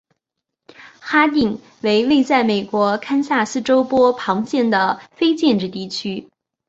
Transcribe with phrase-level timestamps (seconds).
[0.99, 6.27] 哈定为位在美国堪萨斯州波旁县的非建制地区。